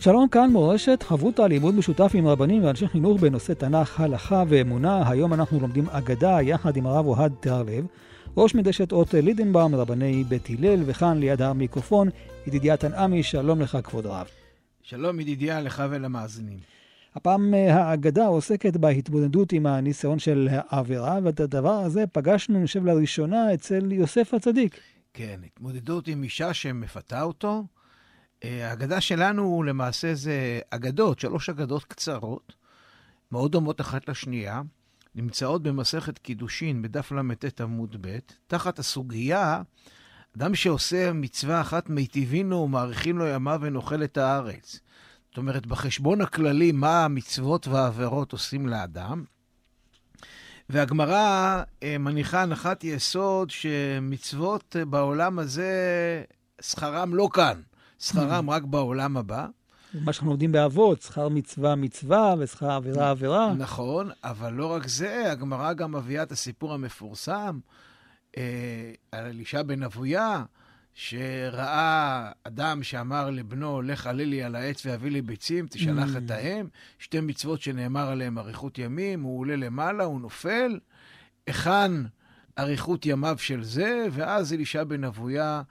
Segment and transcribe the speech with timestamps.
[0.00, 5.10] שלום כאן מורשת, חברותא לימוד משותף עם רבנים ואנשי חינוך בנושא תנ"ך, הלכה ואמונה.
[5.10, 7.86] היום אנחנו לומדים אגדה יחד עם הרב אוהד תיארלב,
[8.36, 12.08] ראש מדשת אות לידנבאום, רבני בית הלל, וכאן ליד המיקרופון,
[12.46, 14.26] ידידיה תנעמי, שלום לך כבוד הרב.
[14.82, 16.58] שלום ידידיה לך ולמאזינים.
[17.14, 22.84] הפעם אה, האגדה עוסקת בהתמודדות עם הניסיון של העבירה, ואת הדבר הזה פגשנו, אני חושב,
[22.84, 24.80] לראשונה אצל יוסף הצדיק.
[25.14, 27.64] כן, התמודדות עם אישה שמפתה אותו.
[28.44, 32.52] אה, האגדה שלנו למעשה זה אגדות, שלוש אגדות קצרות,
[33.32, 34.62] מאוד דומות אחת לשנייה,
[35.14, 39.62] נמצאות במסכת קידושין בדף ל"ט עמוד ב', תחת הסוגיה,
[40.36, 44.80] אדם שעושה מצווה אחת מיטיבין לו ומאריכין לו ימיו ונאכל את הארץ.
[45.28, 49.24] זאת אומרת, בחשבון הכללי, מה המצוות והעבירות עושים לאדם.
[50.68, 55.72] והגמרא אה, מניחה הנחת יסוד שמצוות בעולם הזה,
[56.60, 57.60] שכרם לא כאן.
[58.00, 59.46] שכרם רק בעולם הבא.
[59.94, 63.54] מה שאנחנו לומדים באבות, שכר מצווה מצווה ושכר עבירה עבירה.
[63.54, 67.58] נכון, אבל לא רק זה, הגמרא גם מביאה את הסיפור המפורסם
[68.36, 68.42] אה,
[69.12, 70.44] על אלישע בן אבויה,
[70.94, 76.66] שראה אדם שאמר לבנו, לך עלה לי על העץ והביא לי ביצים, תשלח את האם,
[76.98, 80.78] שתי מצוות שנאמר עליהן אריכות ימים, הוא עולה למעלה, הוא נופל,
[81.46, 81.92] היכן
[82.58, 85.62] אריכות ימיו של זה, ואז אלישע בן אבויה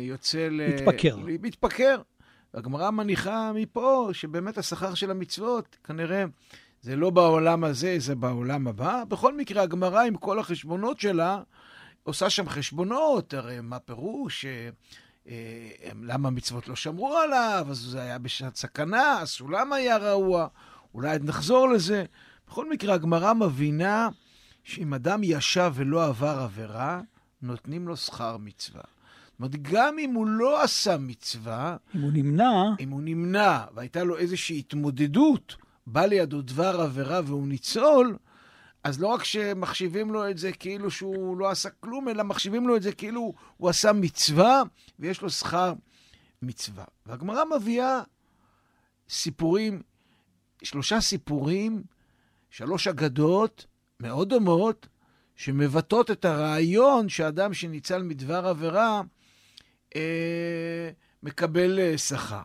[0.00, 0.68] יוצא ל...
[0.74, 1.16] מתפקר.
[1.24, 2.00] מתפקר.
[2.54, 6.24] והגמרא מניחה מפה שבאמת השכר של המצוות, כנראה,
[6.82, 9.04] זה לא בעולם הזה, זה בעולם הבא.
[9.08, 11.42] בכל מקרה, הגמרא עם כל החשבונות שלה,
[12.02, 14.44] עושה שם חשבונות, הרי מה פירוש?
[14.44, 14.68] אה,
[15.28, 17.66] אה, למה המצוות לא שמרו עליו?
[17.70, 20.46] אז זה היה בשעת סכנה, הסולם היה רעוע,
[20.94, 22.04] אולי נחזור לזה.
[22.48, 24.08] בכל מקרה, הגמרא מבינה
[24.64, 27.00] שאם אדם ישב ולא עבר עבירה,
[27.42, 28.82] נותנים לו שכר מצווה.
[29.38, 31.76] זאת אומרת, גם אם הוא לא עשה מצווה...
[31.94, 32.52] אם הוא נמנע...
[32.80, 35.56] אם הוא נמנע, והייתה לו איזושהי התמודדות,
[35.86, 38.16] בא לידו דבר עבירה והוא ניצול,
[38.84, 42.76] אז לא רק שמחשיבים לו את זה כאילו שהוא לא עשה כלום, אלא מחשיבים לו
[42.76, 44.62] את זה כאילו הוא עשה מצווה
[44.98, 45.72] ויש לו שכר
[46.42, 46.84] מצווה.
[47.06, 48.00] והגמרא מביאה
[49.08, 49.82] סיפורים,
[50.62, 51.82] שלושה סיפורים,
[52.50, 53.66] שלוש אגדות
[54.00, 54.88] מאוד דומות,
[55.36, 59.02] שמבטאות את הרעיון שאדם שניצל מדבר עבירה,
[59.96, 60.90] אה,
[61.22, 62.44] מקבל אה, שכר.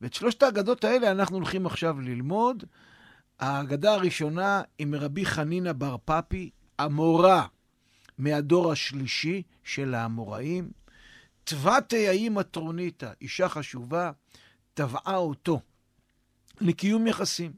[0.00, 2.64] ואת שלושת האגדות האלה אנחנו הולכים עכשיו ללמוד.
[3.38, 7.46] האגדה הראשונה היא מרבי חנינא בר פפי, המורה
[8.18, 10.70] מהדור השלישי של האמוראים.
[11.44, 14.10] תבעתי האימא טרוניתא, אישה חשובה,
[14.74, 15.60] תבעה אותו
[16.60, 17.52] לקיום יחסים.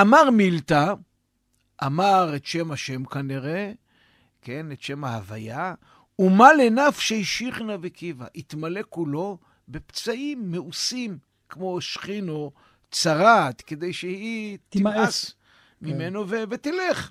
[0.00, 0.94] אמר מילתא,
[1.84, 3.72] אמר את שם השם כנראה,
[4.42, 5.74] כן, את שם ההוויה,
[6.18, 9.38] ומה לנפשי שיחנה וקיבה, התמלא כולו
[9.68, 11.18] בפצעים מאוסים,
[11.48, 12.52] כמו שכינו
[12.90, 15.34] צרעת, כדי שהיא תמאס
[15.82, 17.10] ממנו ו- ותלך.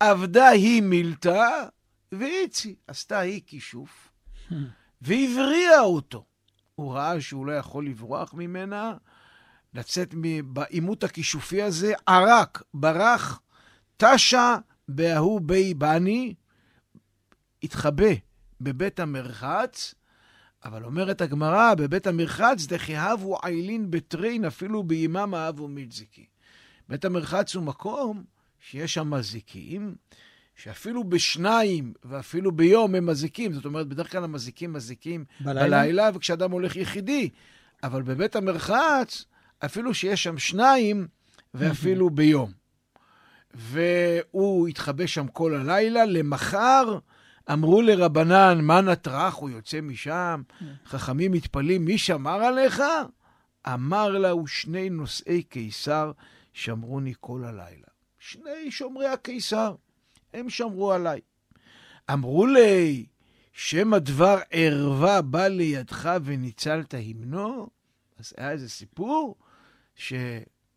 [0.00, 1.48] עבדה היא מילתה
[2.12, 4.08] ואיצי, עשתה היא כישוף,
[5.02, 6.24] והבריאה אותו.
[6.74, 8.94] הוא ראה שהוא לא יכול לברוח ממנה,
[9.74, 10.14] לצאת
[10.44, 13.40] בעימות הכישופי הזה, ערק, ברח,
[13.96, 14.56] תשה
[14.88, 16.34] בהוא בי בני,
[17.62, 18.10] התחבא
[18.60, 19.94] בבית המרחץ,
[20.64, 26.26] אבל אומרת הגמרא, בבית המרחץ דכהבו עיילין בטרין, אפילו בימם אהבו מצזיקי.
[26.88, 28.24] בית המרחץ הוא מקום
[28.60, 29.94] שיש שם מזיקים,
[30.56, 33.52] שאפילו בשניים ואפילו ביום הם מזיקים.
[33.52, 37.30] זאת אומרת, בדרך כלל המזיקים מזיקים בלילה, בלילה וכשאדם הולך יחידי.
[37.82, 39.24] אבל בבית המרחץ,
[39.64, 41.08] אפילו שיש שם שניים
[41.54, 42.52] ואפילו ביום.
[43.54, 46.98] והוא התחבא שם כל הלילה, למחר
[47.52, 50.42] אמרו לרבנן, מה נטרח, הוא יוצא משם,
[50.86, 52.82] חכמים מתפלאים, מי שמר עליך?
[53.66, 56.12] אמר לה, ושני נושאי קיסר
[56.52, 57.86] שמרוני כל הלילה.
[58.18, 59.74] שני שומרי הקיסר,
[60.34, 61.20] הם שמרו עליי.
[62.12, 63.06] אמרו לי,
[63.52, 67.68] שם הדבר ערווה בא לידך וניצלת המנו?
[68.18, 69.36] אז היה איזה סיפור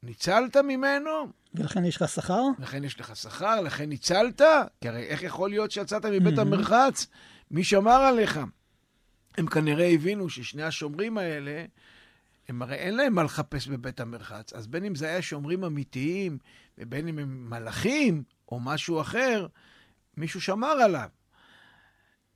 [0.04, 1.10] שניצלת ממנו,
[1.54, 2.42] ולכן יש לך שכר?
[2.60, 4.42] לכן יש לך שכר, לכן ניצלת?
[4.82, 7.08] כי הרי איך יכול להיות שיצאת מבית המרחץ?
[7.52, 8.40] מי שמר עליך?
[9.38, 11.66] הם כנראה הבינו ששני השומרים האלה,
[12.50, 14.54] הם הרי אין להם מה לחפש בבית המרחץ.
[14.54, 16.38] אז בין אם זה היה שומרים אמיתיים,
[16.78, 19.48] ובין אם הם מלאכים, או משהו אחר,
[20.18, 21.10] מישהו שמר עליו.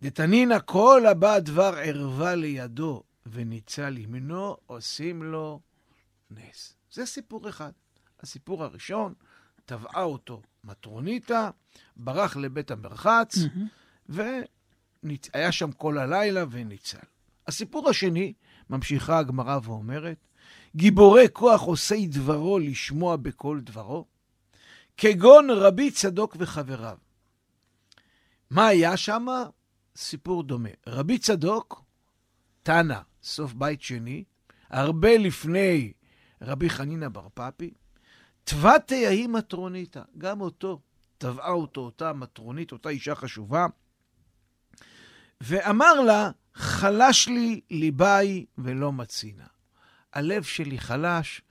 [0.02, 5.60] דתנינא כל הבא דבר ערווה לידו וניצל ימינו, עושים לו
[6.32, 6.77] נס.
[6.92, 7.72] זה סיפור אחד.
[8.20, 9.14] הסיפור הראשון,
[9.66, 11.50] טבעה אותו מטרוניתא,
[11.98, 13.36] ברח לבית המרחץ,
[14.10, 16.98] והיה שם כל הלילה וניצל.
[17.48, 18.34] הסיפור השני,
[18.70, 20.28] ממשיכה הגמרא ואומרת,
[20.76, 24.06] גיבורי כוח עושי דברו לשמוע בכל דברו,
[24.98, 26.98] כגון רבי צדוק וחבריו.
[28.50, 29.28] מה היה שם?
[29.96, 30.70] סיפור דומה.
[30.88, 31.84] רבי צדוק,
[32.64, 34.24] תנא, סוף בית שני,
[34.70, 35.94] הרבה לפני
[36.42, 37.72] רבי חנינא בר פפי,
[38.44, 40.82] תבתי ההיא מטרוניתא, גם אותו,
[41.18, 43.66] טבעה אותו אותה מטרונית, אותה אישה חשובה,
[45.42, 49.48] ואמר לה, חלש לי ליבי ולא מצינה.
[50.14, 51.42] הלב שלי חלש,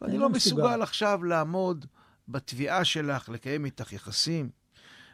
[0.00, 1.86] ואני לא מסוגל עכשיו לעמוד
[2.28, 4.50] בתביעה שלך, לקיים איתך יחסים.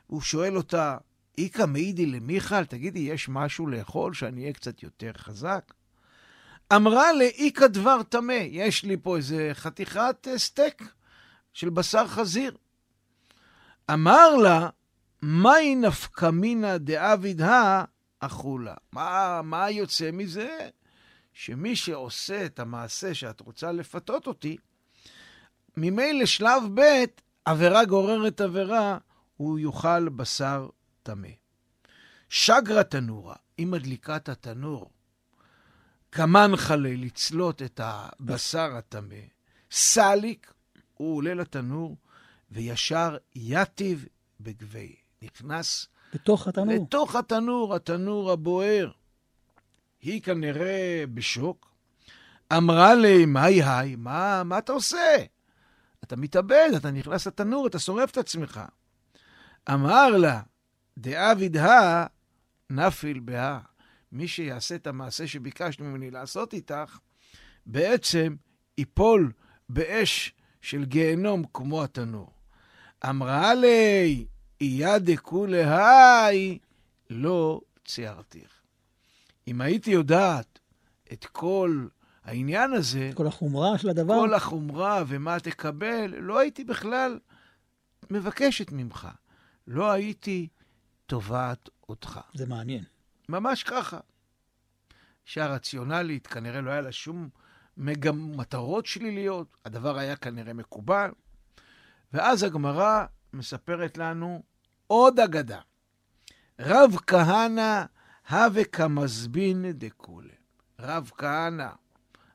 [0.06, 0.96] הוא שואל אותה,
[1.38, 5.74] איכא מעידי למיכל, תגידי, יש משהו לאכול שאני אהיה קצת יותר חזק?
[6.76, 10.92] אמרה לאיכא דבר טמא, יש לי פה איזה חתיכת אה, סטייק
[11.52, 12.56] של בשר חזיר.
[13.92, 14.68] אמר לה,
[15.22, 17.84] מהי נפקא מינא דאביד הא
[18.20, 18.74] אכולה?
[18.92, 20.68] מה, מה יוצא מזה?
[21.32, 24.56] שמי שעושה את המעשה שאת רוצה לפתות אותי,
[25.76, 27.04] ממילא שלב ב',
[27.44, 28.98] עבירה גוררת עבירה,
[29.36, 30.68] הוא יאכל בשר
[31.02, 31.28] טמא.
[32.28, 34.90] שגרה תנורה, היא מדליקה את התנור.
[36.12, 39.16] כמן חלה לצלות את הבשר הטמא.
[39.70, 40.52] סליק,
[40.94, 41.96] הוא עולה לתנור,
[42.50, 44.06] וישר יתיב
[44.40, 44.96] בגבי.
[45.22, 46.74] נכנס לתוך התנור.
[46.74, 48.90] לתוך התנור, התנור הבוער.
[50.02, 51.70] היא כנראה בשוק.
[52.52, 55.16] אמרה לי, מהי היי, מה, מה אתה עושה?
[56.04, 58.60] אתה מתאבד, אתה נכנס לתנור, אתה שורף את עצמך.
[59.70, 60.40] אמר לה,
[60.98, 62.06] דאביד הא
[62.70, 63.58] נפיל בהא.
[64.12, 66.98] מי שיעשה את המעשה שביקשת ממני לעשות איתך,
[67.66, 68.36] בעצם
[68.78, 69.32] ייפול
[69.68, 72.32] באש של גיהנום כמו התנור.
[73.08, 74.26] אמרה לי,
[74.60, 76.58] איה דכולי
[77.10, 78.62] לא ציארתיך.
[79.48, 80.58] אם הייתי יודעת
[81.12, 81.86] את כל
[82.24, 87.18] העניין הזה, כל החומרה של הדבר, כל החומרה ומה תקבל, לא הייתי בכלל
[88.10, 89.08] מבקשת ממך.
[89.66, 90.48] לא הייתי
[91.06, 92.20] תובעת אותך.
[92.34, 92.84] זה מעניין.
[93.30, 93.98] ממש ככה.
[95.26, 97.28] אישה רציונלית, כנראה לא היה לה שום
[97.76, 101.10] מגם, מטרות שליליות, הדבר היה כנראה מקובל.
[102.12, 104.42] ואז הגמרא מספרת לנו
[104.86, 105.60] עוד אגדה.
[106.60, 107.84] רב כהנא
[108.30, 110.34] הווה כמזבין דכולי.
[110.78, 111.68] רב כהנא,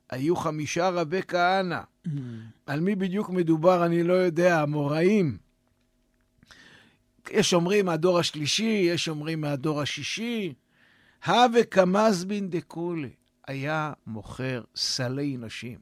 [0.10, 1.82] היו חמישה רבי כהנא.
[2.08, 2.10] Mm.
[2.66, 5.38] על מי בדיוק מדובר אני לא יודע, המוראים.
[7.32, 10.54] יש אומרים מהדור השלישי, יש אומרים מהדור השישי.
[11.26, 13.16] הווה כמזבין דכולי.
[13.48, 15.80] היה מוכר סלי נשים.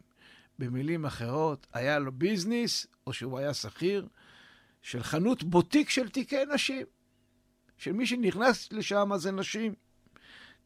[0.59, 4.07] במילים אחרות, היה לו ביזנס, או שהוא היה שכיר,
[4.81, 6.85] של חנות בוטיק של תיקי נשים.
[7.77, 9.73] של מי שנכנס לשם זה נשים.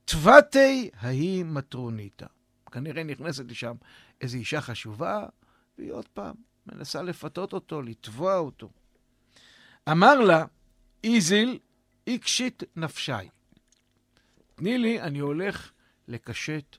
[0.05, 2.25] תבתי ההיא מטרוניתא.
[2.71, 3.75] כנראה נכנסת לשם
[4.21, 5.25] איזו אישה חשובה,
[5.77, 6.35] והיא עוד פעם
[6.65, 8.69] מנסה לפתות אותו, לתבוע אותו.
[9.91, 10.45] אמר לה,
[11.03, 11.59] איזיל
[12.07, 13.11] איקשית נפשי.
[14.57, 15.71] תני לי, אני הולך
[16.07, 16.77] לקשט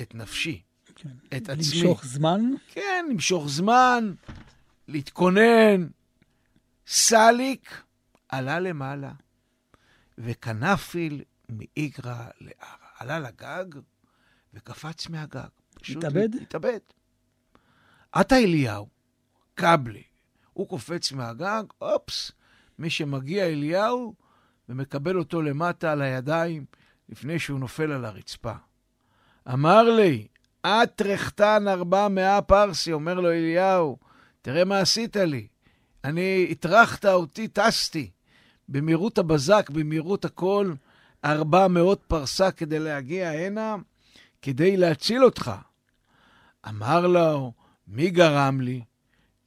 [0.00, 0.62] את נפשי,
[0.94, 1.08] כן.
[1.36, 1.56] את עצמי.
[1.56, 2.40] למשוך זמן?
[2.68, 4.14] כן, למשוך זמן,
[4.88, 5.86] להתכונן.
[6.86, 7.82] סליק
[8.28, 9.12] עלה למעלה,
[10.18, 12.76] וכנפיל מאיגרא לערא.
[12.98, 13.80] עלה לגג
[14.54, 15.48] וקפץ מהגג.
[15.88, 16.28] התאבד?
[16.42, 16.78] התאבד.
[18.12, 18.88] עטה אליהו,
[19.54, 20.02] קבלי,
[20.52, 22.32] הוא קופץ מהגג, אופס,
[22.78, 24.14] מי שמגיע אליהו
[24.68, 26.64] ומקבל אותו למטה על הידיים
[27.08, 28.52] לפני שהוא נופל על הרצפה.
[29.52, 30.26] אמר לי,
[30.66, 33.98] את רחתן ארבע מאה פרסי, אומר לו אליהו,
[34.42, 35.46] תראה מה עשית לי.
[36.04, 38.10] אני, הטרחת אותי, טסתי.
[38.68, 40.72] במהירות הבזק, במהירות הכל,
[41.24, 43.76] ארבע מאות פרסה כדי להגיע הנה,
[44.42, 45.52] כדי להציל אותך.
[46.68, 47.52] אמר לו,
[47.88, 48.84] מי גרם לי?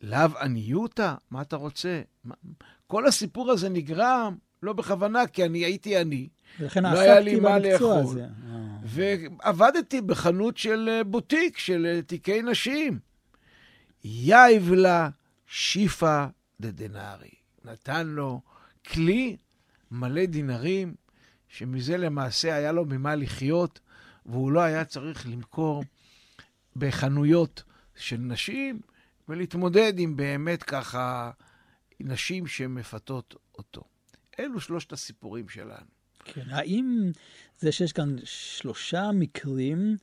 [0.02, 1.14] לאו עניותא?
[1.32, 2.02] מה אתה רוצה?
[2.88, 6.28] כל הסיפור הזה נגרם לא בכוונה, כי אני הייתי עני.
[6.60, 7.98] ולכן לא היה לי מה לאכול.
[8.00, 8.28] הזה.
[8.84, 13.00] ועבדתי בחנות של אה, בוטיק, של אה, תיקי נשים.
[14.04, 15.10] יאיב לה
[15.48, 16.28] שיפא
[16.60, 17.30] דדנארי.
[17.66, 18.42] נתן לו
[18.88, 19.38] כלי
[19.92, 20.96] מלא דינרים,
[21.48, 23.80] שמזה למעשה היה לו ממה לחיות,
[24.26, 25.84] והוא לא היה צריך למכור
[26.76, 27.64] בחנויות
[27.96, 28.82] של נשים,
[29.30, 31.32] ולהתמודד עם באמת ככה
[32.00, 33.84] נשים שמפתות אותו.
[34.40, 35.99] אלו שלושת הסיפורים שלנו.
[36.24, 37.12] כן, האם
[37.60, 39.98] זה שיש כאן שלושה מקרים,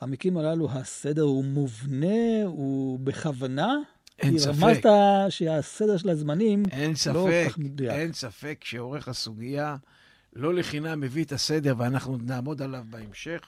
[0.00, 3.76] המקרים הללו, הסדר הוא מובנה, הוא בכוונה?
[4.18, 4.52] אין ספק.
[4.52, 4.86] כי רמזת
[5.28, 7.90] שהסדר של הזמנים אין לא ספק, כל כך מדויק.
[7.90, 9.76] אין ספק שעורך הסוגיה
[10.32, 13.40] לא לחינם מביא את הסדר, ואנחנו נעמוד עליו בהמשך.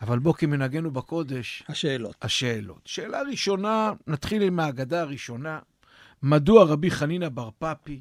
[0.00, 2.16] אבל בוא, כמנהגנו בקודש, השאלות.
[2.22, 2.80] השאלות.
[2.84, 5.58] שאלה ראשונה, נתחיל עם ההגדה הראשונה.
[6.22, 8.00] מדוע רבי חנינא בר פפי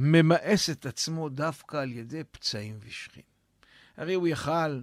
[0.00, 3.22] ממאס את עצמו דווקא על ידי פצעים ושכין?
[3.96, 4.80] הרי הוא יכל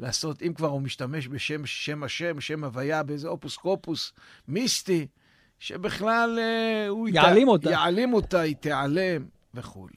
[0.00, 4.12] לעשות, אם כבר הוא משתמש בשם שם השם, שם הוויה, באיזה אופוס קופוס
[4.48, 5.06] מיסטי,
[5.58, 7.08] שבכלל אה, הוא...
[7.08, 7.70] יעלים ית- אותה.
[7.70, 9.94] יעלים אותה, היא תיעלם וכולי.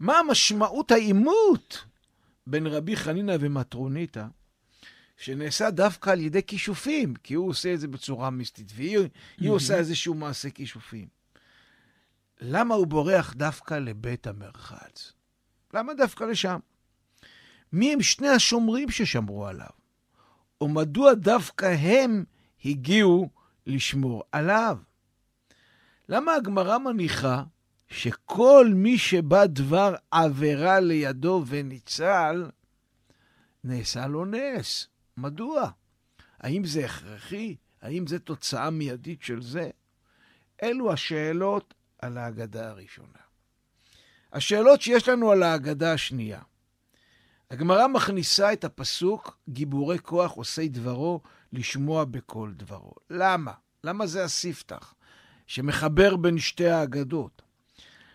[0.00, 1.84] מה משמעות העימות
[2.46, 4.24] בין רבי חנינא ומטרוניתא,
[5.16, 8.98] שנעשה דווקא על ידי כישופים, כי הוא עושה את זה בצורה מיסטית, והיא
[9.38, 11.17] היא עושה איזשהו מעשה כישופים.
[12.40, 15.12] למה הוא בורח דווקא לבית המרחץ?
[15.74, 16.58] למה דווקא לשם?
[17.72, 19.70] מי הם שני השומרים ששמרו עליו?
[20.60, 22.24] או מדוע דווקא הם
[22.64, 23.28] הגיעו
[23.66, 24.78] לשמור עליו?
[26.08, 27.44] למה הגמרא מניחה
[27.88, 32.50] שכל מי שבא דבר עבירה לידו וניצל,
[33.64, 34.88] נעשה לו נס?
[35.16, 35.70] מדוע?
[36.40, 37.56] האם זה הכרחי?
[37.82, 39.70] האם זה תוצאה מיידית של זה?
[40.62, 43.18] אלו השאלות על ההגדה הראשונה.
[44.32, 46.40] השאלות שיש לנו על ההגדה השנייה.
[47.50, 51.20] הגמרא מכניסה את הפסוק גיבורי כוח עושי דברו
[51.52, 52.92] לשמוע בכל דברו.
[53.10, 53.52] למה?
[53.84, 54.94] למה זה הספתח
[55.46, 57.42] שמחבר בין שתי האגדות?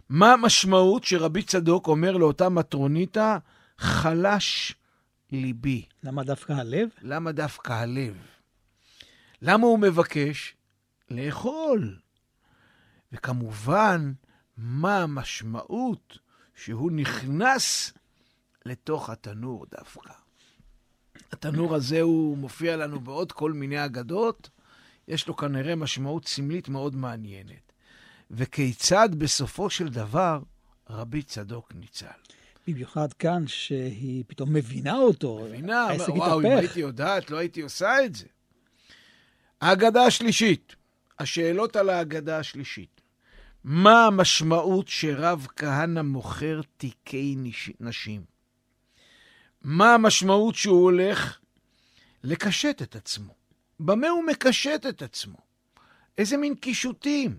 [0.09, 3.37] מה המשמעות שרבי צדוק אומר לאותה מטרוניתא,
[3.77, 4.75] חלש
[5.31, 5.85] ליבי?
[6.03, 6.89] למה דווקא הלב?
[7.01, 8.17] למה דווקא הלב?
[9.41, 10.55] למה הוא מבקש?
[11.09, 11.99] לאכול.
[13.13, 14.13] וכמובן,
[14.57, 16.17] מה המשמעות
[16.55, 17.93] שהוא נכנס
[18.65, 20.13] לתוך התנור דווקא.
[21.31, 24.49] התנור הזה הוא מופיע לנו בעוד כל מיני אגדות,
[25.07, 27.73] יש לו כנראה משמעות סמלית מאוד מעניינת.
[28.31, 30.39] וכיצד בסופו של דבר
[30.89, 32.07] רבי צדוק ניצל.
[32.67, 35.39] במיוחד כאן, שהיא פתאום מבינה אותו.
[35.49, 36.59] מבינה, העסק וואו, אם התהפך.
[36.59, 38.25] הייתי יודעת, לא הייתי עושה את זה.
[39.61, 40.75] ההגדה השלישית,
[41.19, 43.01] השאלות על ההגדה השלישית.
[43.63, 48.23] מה המשמעות שרב כהנא מוכר תיקי נש- נשים?
[49.61, 51.39] מה המשמעות שהוא הולך
[52.23, 53.33] לקשט את עצמו?
[53.79, 55.37] במה הוא מקשט את עצמו?
[56.17, 57.37] איזה מין קישוטים?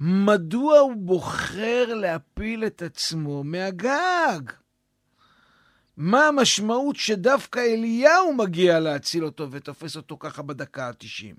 [0.00, 4.40] מדוע הוא בוחר להפיל את עצמו מהגג?
[5.96, 11.36] מה המשמעות שדווקא אליהו מגיע להציל אותו ותופס אותו ככה בדקה ה-90?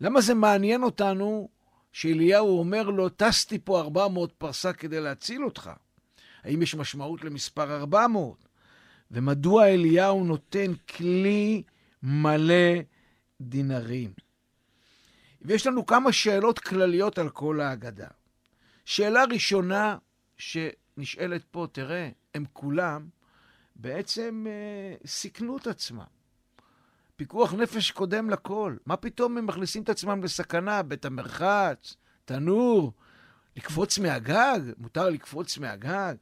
[0.00, 1.48] למה זה מעניין אותנו
[1.94, 5.70] שאליהו אומר לו, טסתי פה 400 פרסה כדי להציל אותך?
[6.42, 8.48] האם יש משמעות למספר 400?
[9.10, 11.62] ומדוע אליהו נותן כלי
[12.02, 12.74] מלא
[13.40, 14.12] דינרים?
[15.42, 18.08] ויש לנו כמה שאלות כלליות על כל ההגדה.
[18.84, 19.96] שאלה ראשונה
[20.36, 23.08] שנשאלת פה, תראה, הם כולם
[23.76, 26.13] בעצם אה, סיכנו את עצמם.
[27.16, 28.76] פיקוח נפש קודם לכל.
[28.86, 30.82] מה פתאום הם מכניסים את עצמם לסכנה?
[30.82, 31.94] בית המרחץ,
[32.24, 32.92] תנור,
[33.56, 34.60] לקפוץ מהגג?
[34.78, 36.14] מותר לקפוץ מהגג?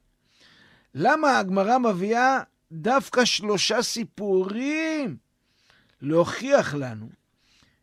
[0.95, 2.39] למה הגמרא מביאה
[2.71, 5.17] דווקא שלושה סיפורים
[6.01, 7.09] להוכיח לנו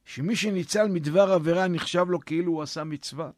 [0.04, 3.30] שמי שניצל מדבר עבירה נחשב לו כאילו הוא עשה מצווה?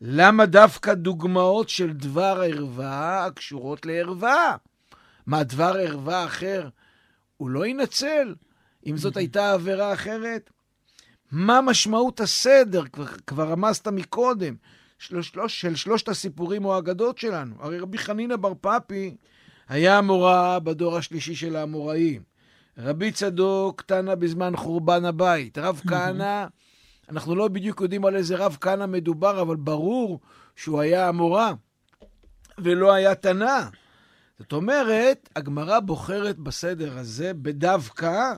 [0.00, 4.56] למה דווקא דוגמאות של דבר ערווה הקשורות לערווה?
[5.26, 6.68] מה, דבר ערווה אחר
[7.36, 8.34] הוא לא ינצל?
[8.86, 10.50] אם זאת הייתה עבירה אחרת?
[11.32, 12.84] מה משמעות הסדר?
[12.92, 14.54] כבר, כבר רמזת מקודם,
[14.98, 17.54] של, שלוש, של שלושת הסיפורים או האגדות שלנו.
[17.58, 19.16] הרי רבי חנינא בר פפי
[19.68, 22.22] היה המורה בדור השלישי של האמוראים.
[22.78, 25.58] רבי צדוק תנא בזמן חורבן הבית.
[25.58, 26.46] רב כהנא,
[27.08, 30.20] אנחנו לא בדיוק יודעים על איזה רב כהנא מדובר, אבל ברור
[30.56, 31.52] שהוא היה המורה
[32.58, 33.60] ולא היה תנא.
[34.38, 38.32] זאת אומרת, הגמרא בוחרת בסדר הזה בדווקא,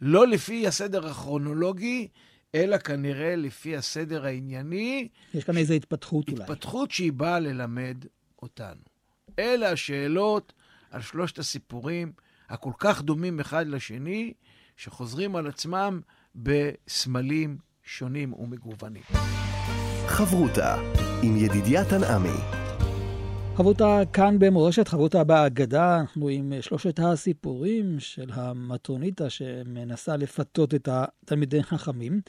[0.00, 2.08] לא לפי הסדר הכרונולוגי,
[2.54, 6.42] אלא כנראה לפי הסדר הענייני, יש כאן איזו התפתחות אולי.
[6.42, 8.04] התפתחות שהיא באה ללמד
[8.42, 8.80] אותנו.
[9.38, 10.52] אלה השאלות
[10.90, 12.12] על שלושת הסיפורים
[12.48, 14.32] הכל כך דומים אחד לשני,
[14.76, 16.00] שחוזרים על עצמם
[16.34, 19.02] בסמלים שונים ומגוונים.
[20.06, 20.76] חברותה
[21.22, 22.57] עם ידידיה תנעמי.
[23.58, 31.62] חברותה כאן במורשת, חברותה בהגדה, אנחנו עם שלושת הסיפורים של המטרוניתה שמנסה לפתות את התלמידי
[31.62, 32.20] חכמים.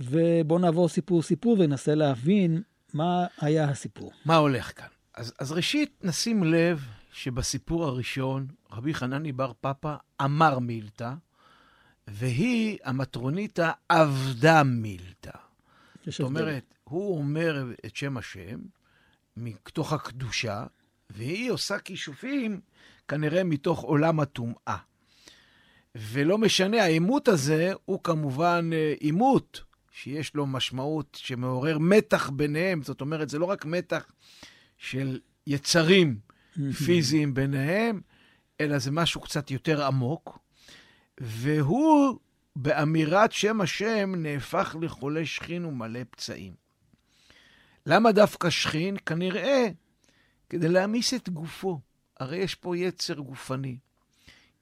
[0.00, 4.12] ובואו נעבור סיפור-סיפור וננסה להבין מה היה הסיפור.
[4.24, 4.86] מה הולך כאן?
[5.14, 9.94] אז, אז ראשית, נשים לב שבסיפור הראשון, רבי חנני בר פפא
[10.24, 11.12] אמר מילתא,
[12.08, 15.38] והיא, המטרוניתא, עבדה מילתא.
[16.06, 18.58] זאת אומרת, הוא אומר את שם השם
[19.36, 20.66] מתוך הקדושה,
[21.10, 22.60] והיא עושה כישופים
[23.08, 24.76] כנראה מתוך עולם הטומאה.
[25.94, 29.60] ולא משנה, העימות הזה הוא כמובן אה, עימות
[29.92, 32.82] שיש לו משמעות שמעורר מתח ביניהם.
[32.82, 34.12] זאת אומרת, זה לא רק מתח
[34.78, 36.18] של יצרים
[36.84, 38.00] פיזיים ביניהם,
[38.60, 40.38] אלא זה משהו קצת יותר עמוק.
[41.20, 42.18] והוא,
[42.56, 46.63] באמירת שם השם, נהפך לחולה שכין ומלא פצעים.
[47.86, 48.96] למה דווקא שכין?
[49.06, 49.68] כנראה
[50.50, 51.80] כדי להעמיס את גופו.
[52.20, 53.76] הרי יש פה יצר גופני.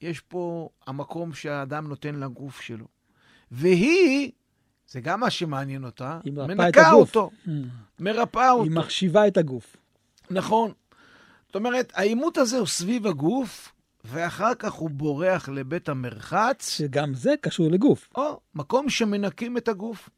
[0.00, 2.86] יש פה המקום שהאדם נותן לגוף שלו.
[3.50, 4.30] והיא,
[4.88, 7.50] זה גם מה שמעניין אותה, מנקה אותו, mm.
[7.98, 8.62] מרפאה אותו.
[8.62, 9.76] היא מחשיבה את הגוף.
[10.30, 10.72] נכון.
[11.46, 13.72] זאת אומרת, העימות הזה הוא סביב הגוף,
[14.04, 16.70] ואחר כך הוא בורח לבית המרחץ.
[16.70, 18.08] שגם זה קשור לגוף.
[18.14, 20.08] או, מקום שמנקים את הגוף.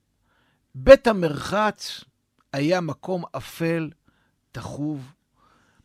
[0.75, 2.04] בית המרחץ
[2.54, 3.90] היה מקום אפל,
[4.52, 5.12] תחוב,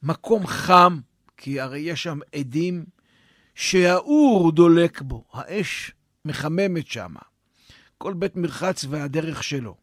[0.03, 0.99] מקום חם,
[1.37, 2.85] כי הרי יש שם עדים
[3.55, 5.91] שהאור דולק בו, האש
[6.25, 7.13] מחממת שם.
[7.97, 9.75] כל בית מרחץ והדרך שלו.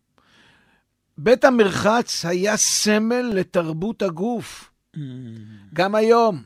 [1.18, 4.70] בית המרחץ היה סמל לתרבות הגוף.
[4.96, 4.98] Mm.
[5.74, 6.42] גם היום,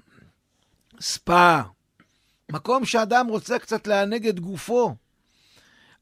[1.01, 1.63] ספא,
[2.53, 4.95] מקום שאדם רוצה קצת לענג את גופו.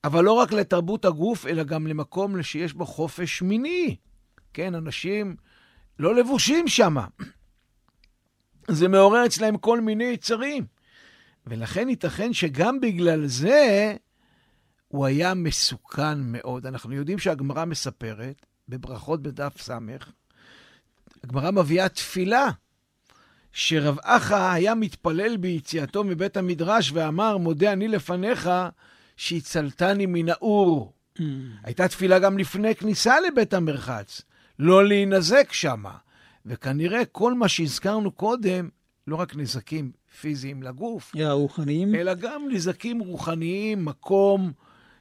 [0.04, 3.96] אבל לא רק לתרבות הגוף, אלא גם למקום שיש בו חופש מיני.
[4.54, 5.36] כן, אנשים
[5.98, 6.96] לא לבושים שם.
[8.68, 10.66] זה מעורר אצלהם כל מיני יצרים.
[11.46, 13.94] ולכן ייתכן שגם בגלל זה
[14.88, 16.66] הוא היה מסוכן מאוד.
[16.66, 19.70] אנחנו יודעים שהגמרא מספרת, בברכות בדף ס',
[21.24, 22.48] הגמרא מביאה תפילה,
[23.52, 28.50] שרב אחא היה מתפלל ביציאתו מבית המדרש ואמר, מודה אני לפניך
[29.16, 30.92] שהצלתני מן האור.
[31.18, 31.22] Mm.
[31.62, 34.22] הייתה תפילה גם לפני כניסה לבית המרחץ,
[34.58, 35.96] לא להינזק שמה.
[36.46, 38.68] וכנראה כל מה שהזכרנו קודם,
[39.06, 39.90] לא רק נזקים
[40.20, 44.52] פיזיים לגוף, רוחניים, אלא גם נזקים רוחניים, מקום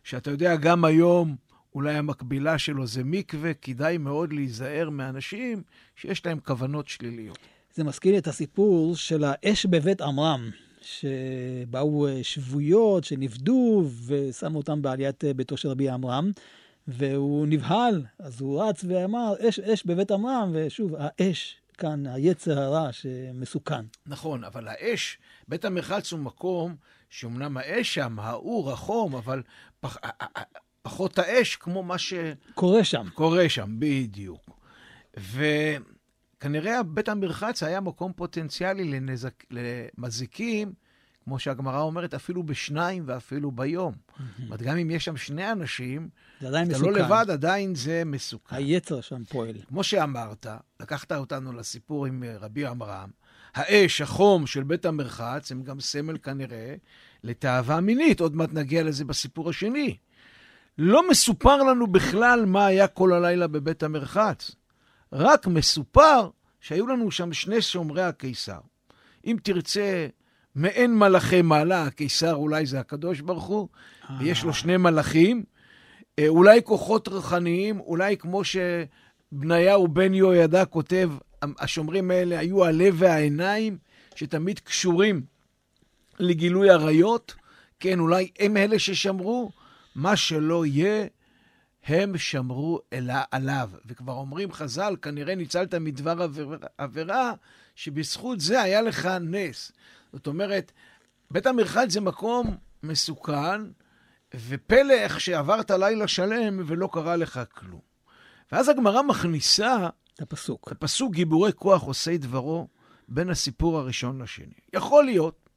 [0.03, 1.35] שאתה יודע, גם היום
[1.75, 5.61] אולי המקבילה שלו זה מקווה, כדאי מאוד להיזהר מאנשים
[5.95, 7.37] שיש להם כוונות שליליות.
[7.75, 10.49] זה מזכיר את הסיפור של האש בבית עמרם,
[10.81, 16.31] שבאו אה, שבויות שנפדו ושמו אותם בעליית אה, ביתו של רבי עמרם,
[16.87, 22.91] והוא נבהל, אז הוא רץ ואמר, אש, אש בבית עמרם, ושוב, האש כאן, היצר הרע
[22.91, 23.85] שמסוכן.
[24.05, 26.75] נכון, אבל האש, בית המרחץ הוא מקום
[27.09, 29.43] שאומנם האש שם, האור, החום, אבל
[29.79, 29.97] פח,
[30.81, 32.13] פחות האש כמו מה ש...
[32.53, 33.07] קורה שם.
[33.13, 34.59] קורה שם, בדיוק.
[35.17, 40.73] וכנראה בית המרחץ היה מקום פוטנציאלי לנזק, למזיקים,
[41.27, 43.93] כמו שהגמרא אומרת, אפילו בשניים ואפילו ביום.
[44.17, 46.09] זאת אומרת, גם אם יש שם שני אנשים,
[46.41, 46.91] זה עדיין אתה מסוכן.
[46.91, 48.55] לא לבד, עדיין זה מסוכן.
[48.55, 49.55] היצר שם פועל.
[49.67, 50.47] כמו שאמרת,
[50.79, 53.09] לקחת אותנו לסיפור עם רבי עמרם,
[53.55, 56.75] האש, החום של בית המרחץ, הם גם סמל כנראה
[57.23, 58.19] לתאווה מינית.
[58.19, 59.97] עוד מעט נגיע לזה בסיפור השני.
[60.77, 64.51] לא מסופר לנו בכלל מה היה כל הלילה בבית המרחץ.
[65.13, 66.29] רק מסופר
[66.61, 68.59] שהיו לנו שם שני שומרי הקיסר.
[69.25, 70.07] אם תרצה,
[70.57, 73.67] מעין מלאכי מעלה, הקיסר אולי זה הקדוש ברוך הוא,
[74.19, 75.43] ויש לו שני מלאכים,
[76.19, 83.77] אה, אולי כוחות רוחניים, אולי כמו שבניהו בן יהוידע כותב, השומרים האלה היו הלב והעיניים,
[84.15, 85.21] שתמיד קשורים
[86.19, 87.35] לגילוי עריות.
[87.79, 89.51] כן, אולי הם אלה ששמרו,
[89.95, 91.05] מה שלא יהיה,
[91.85, 93.69] הם שמרו אלה, עליו.
[93.85, 96.27] וכבר אומרים חז"ל, כנראה ניצלת מדבר
[96.77, 97.33] עבירה,
[97.75, 99.71] שבזכות זה היה לך נס.
[100.13, 100.71] זאת אומרת,
[101.31, 103.61] בית המרחץ זה מקום מסוכן,
[104.35, 107.81] ופלא איך שעברת לילה שלם ולא קרה לך כלום.
[108.51, 110.67] ואז הגמרא מכניסה את הפסוק.
[110.67, 112.67] את הפסוק גיבורי כוח עושי דברו
[113.07, 114.53] בין הסיפור הראשון לשני.
[114.73, 115.49] יכול להיות,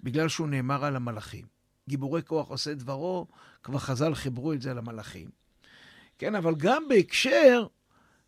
[0.00, 1.46] בגלל שהוא נאמר על המלאכים.
[1.88, 3.26] גיבורי כוח עושה דברו,
[3.62, 5.30] כבר חז"ל חיברו את זה למלאכים.
[6.18, 7.66] כן, אבל גם בהקשר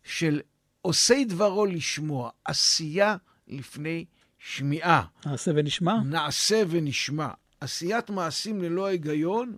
[0.03, 0.41] של
[0.81, 3.15] עושי דברו לשמוע, עשייה
[3.47, 4.05] לפני
[4.43, 5.03] שמיעה.
[5.25, 5.95] נעשה ונשמע?
[6.05, 7.27] נעשה ונשמע.
[7.61, 9.55] עשיית מעשים ללא היגיון,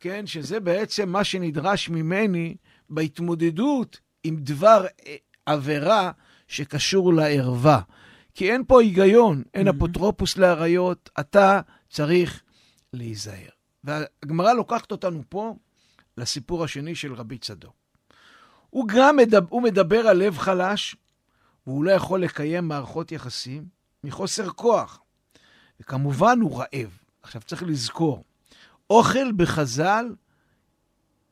[0.00, 2.56] כן, שזה בעצם מה שנדרש ממני
[2.90, 4.86] בהתמודדות עם דבר
[5.46, 6.10] עבירה
[6.48, 7.80] שקשור לערווה.
[8.34, 9.70] כי אין פה היגיון, אין Mhm.
[9.76, 12.42] אפוטרופוס לאריות, אתה צריך
[12.92, 13.48] להיזהר.
[13.84, 15.56] והגמרא לוקחת אותנו פה
[16.16, 17.74] לסיפור השני של רבי צדוק.
[18.70, 20.96] הוא גם מדבר, הוא מדבר על לב חלש,
[21.66, 25.00] והוא לא יכול לקיים מערכות יחסים מחוסר כוח.
[25.80, 26.98] וכמובן הוא רעב.
[27.22, 28.24] עכשיו צריך לזכור,
[28.90, 30.14] אוכל בחז"ל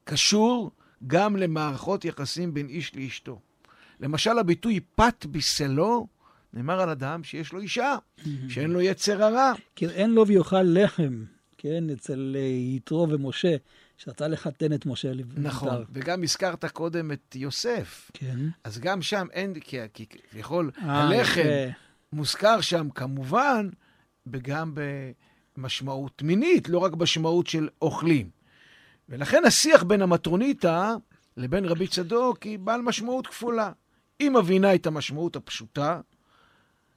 [0.05, 0.71] קשור
[1.07, 3.41] גם למערכות יחסים בין איש לאשתו.
[4.01, 6.07] למשל, הביטוי פת בסלו,
[6.53, 7.97] נאמר על אדם שיש לו אישה,
[8.49, 9.53] שאין לו יצר הרע.
[9.77, 11.25] כי אין לו ויאכל לחם,
[11.59, 13.57] כן, אצל אה, יתרו ומשה,
[13.97, 15.13] שרצה לחתן את משה.
[15.37, 18.11] נכון, וגם הזכרת קודם את יוסף.
[18.15, 18.39] כן.
[18.65, 21.43] אז גם שם אין, כי כביכול אה, הלחם.
[22.13, 23.69] מוזכר שם כמובן,
[24.27, 24.75] וגם
[25.57, 28.31] במשמעות מינית, לא רק משמעות של אוכלים.
[29.09, 30.95] ולכן השיח בין המטרוניתא
[31.37, 33.73] לבין רבי צדוק היא בעל משמעות כפולה.
[34.19, 36.01] היא מבינה את המשמעות הפשוטה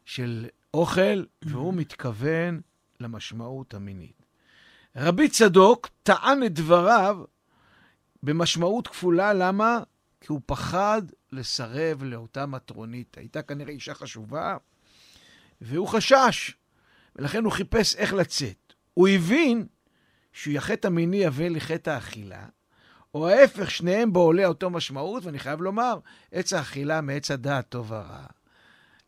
[0.06, 2.62] של אוכל, והוא מתכוון
[3.00, 4.26] למשמעות המינית.
[4.96, 7.24] רבי צדוק טען את דבריו
[8.24, 9.80] במשמעות כפולה, למה?
[10.22, 13.18] כי הוא פחד לסרב לאותה מטרונית.
[13.18, 14.58] הייתה כנראה אישה חשובה,
[15.62, 16.56] והוא חשש,
[17.16, 18.74] ולכן הוא חיפש איך לצאת.
[18.94, 19.68] הוא הבין
[20.34, 22.46] שהוא חטא המיני יביא לחטא האכילה,
[23.14, 26.00] או ההפך, שניהם בו עולה אותו משמעות, ואני חייב לומר,
[26.32, 28.26] עץ האכילה מעץ הדעת טוב ורע.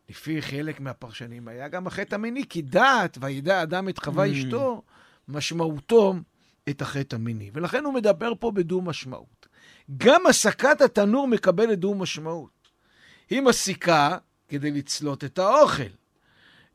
[0.08, 4.32] לפי חלק מהפרשנים היה גם החטא המיני, כי דעת, וידע אדם את חווה Mm.
[4.32, 4.82] אשתו,
[5.28, 6.14] משמעותו
[6.68, 7.50] את החטא המיני.
[7.54, 9.46] ולכן הוא מדבר פה בדו משמעות.
[9.96, 12.68] גם הסקת התנור מקבלת דו משמעות.
[13.30, 15.82] היא מסיקה כדי לצלות את האוכל,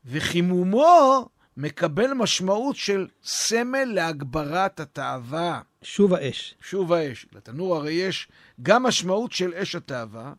[0.04, 5.60] וחימומו מקבל משמעות של סמל להגברת התאווה.
[5.82, 6.54] שוב האש.
[6.60, 7.26] שוב האש.
[7.32, 8.28] לתנור הרי יש
[8.62, 10.32] גם משמעות של אש התאווה.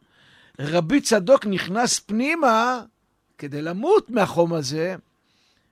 [0.60, 2.82] רבי צדוק נכנס פנימה
[3.38, 4.96] כדי למות מהחום הזה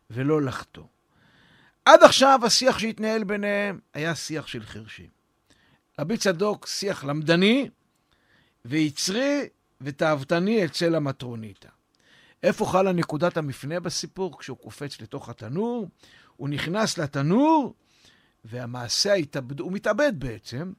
[0.10, 0.84] ולא לחטוא.
[1.86, 5.10] עד עכשיו השיח שהתנהל ביניהם היה שיח של חרשים.
[6.00, 7.70] רבי צדוק שיח למדני
[8.66, 9.48] ויצרי
[9.82, 11.70] ותאוותני אצל המטרוניתא.
[12.44, 14.40] איפה חלה נקודת המפנה בסיפור?
[14.40, 15.88] כשהוא קופץ לתוך התנור,
[16.36, 17.74] הוא נכנס לתנור,
[18.46, 20.74] והמעשה ההתאבדות, הוא מתאבד בעצם,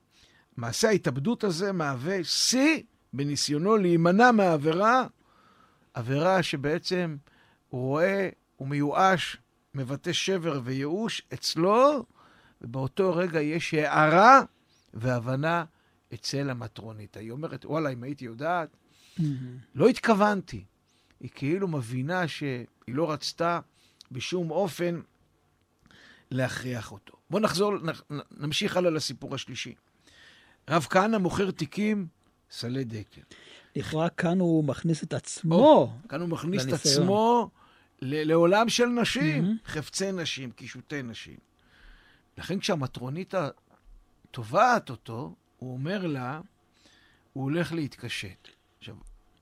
[0.56, 5.06] מעשה ההתאבדות הזה מהווה שיא בניסיונו להימנע מהעבירה,
[5.94, 7.16] עבירה שבעצם
[7.68, 9.36] הוא רואה, הוא מיואש,
[9.74, 12.04] מבטא שבר וייאוש אצלו,
[12.60, 14.40] ובאותו רגע יש הערה
[14.94, 15.64] והבנה
[16.14, 17.16] אצל המטרונית.
[17.16, 18.76] היא אומרת, וואלה, אם הייתי יודעת,
[19.74, 20.64] לא התכוונתי.
[21.20, 23.60] היא כאילו מבינה שהיא לא רצתה
[24.12, 25.00] בשום אופן
[26.30, 27.16] להכריח אותו.
[27.30, 27.72] בואו נחזור,
[28.30, 29.74] נמשיך הלאה לסיפור השלישי.
[30.70, 32.06] רב כהנא מוכר תיקים,
[32.50, 33.20] סלי דקל.
[33.76, 35.92] לכאורה כאן הוא מכניס את עצמו.
[36.08, 37.02] כאן הוא מכניס את לניסיון.
[37.02, 37.50] עצמו
[38.02, 39.56] ל- לעולם של נשים, מהמם.
[39.66, 41.36] חפצי נשים, קישוטי נשים.
[42.38, 43.48] לכן כשהמטרוניתא
[44.30, 46.40] תובעת אותו, הוא אומר לה,
[47.32, 48.48] הוא הולך להתקשט.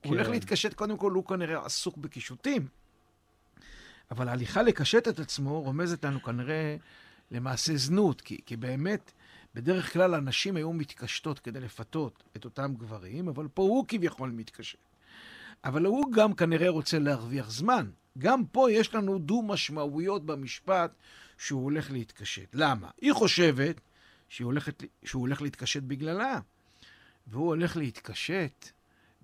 [0.07, 0.33] הוא הולך כן.
[0.33, 2.67] להתקשט, קודם כל, הוא כנראה עסוק בקישוטים.
[4.11, 6.75] אבל ההליכה לקשט את עצמו רומזת לנו כנראה
[7.31, 9.11] למעשה זנות, כי, כי באמת,
[9.55, 14.79] בדרך כלל הנשים היו מתקשטות כדי לפתות את אותם גברים, אבל פה הוא כביכול מתקשט.
[15.63, 17.89] אבל הוא גם כנראה רוצה להרוויח זמן.
[18.17, 20.91] גם פה יש לנו דו-משמעויות במשפט
[21.37, 22.49] שהוא הולך להתקשט.
[22.53, 22.89] למה?
[23.01, 23.81] היא חושבת
[24.29, 24.53] שהוא
[25.13, 26.39] הולך להתקשט בגללה,
[27.27, 28.69] והוא הולך להתקשט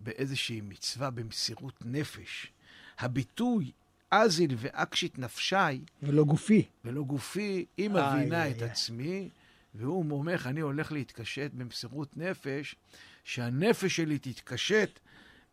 [0.03, 2.51] באיזושהי מצווה במסירות נפש.
[2.99, 3.71] הביטוי
[4.11, 5.55] אזיל ואקשית נפשי
[6.03, 6.65] ולא גופי.
[6.85, 8.69] ולא גופי, היא מבינה את איי.
[8.69, 9.29] עצמי,
[9.75, 12.75] והוא מומך, אני הולך להתקשט במסירות נפש,
[13.23, 14.99] שהנפש שלי תתקשט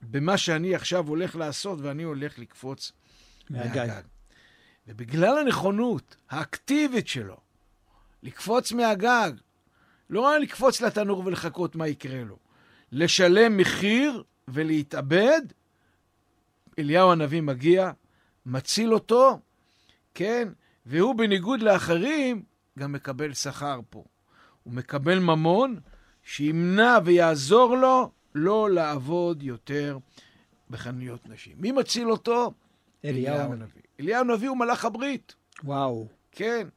[0.02, 2.92] במה שאני עכשיו הולך לעשות, ואני הולך לקפוץ
[3.50, 3.76] מהגג.
[3.76, 4.02] מהגג.
[4.88, 7.36] ובגלל הנכונות האקטיבית שלו
[8.22, 9.32] לקפוץ מהגג,
[10.10, 12.36] לא רק לקפוץ לתנור ולחכות מה יקרה לו,
[12.92, 15.40] לשלם מחיר ולהתאבד,
[16.78, 17.90] אליהו הנביא מגיע,
[18.46, 19.40] מציל אותו,
[20.14, 20.48] כן,
[20.86, 22.42] והוא בניגוד לאחרים
[22.78, 24.04] גם מקבל שכר פה.
[24.62, 25.80] הוא מקבל ממון
[26.22, 29.98] שימנע ויעזור לו לא לעבוד יותר
[30.70, 31.56] בחנויות נשים.
[31.58, 32.52] מי מציל אותו?
[33.04, 33.52] אליהו.
[33.52, 33.82] הנביא.
[34.00, 35.34] אליהו הנביא הוא מלאך הברית,
[35.64, 36.08] וואו.
[36.32, 36.68] כן.